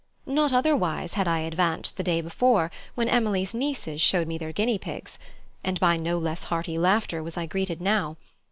[0.25, 4.79] Not otherwise had I advanced the day before, when Emily's nieces showed me their guinea
[4.79, 5.19] pigs.
[5.63, 8.17] And by no less hearty laughter was I greeted now.